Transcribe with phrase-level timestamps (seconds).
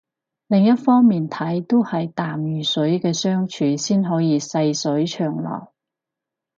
[0.47, 5.67] 另一方面睇都係淡如水嘅相處先可以細水長流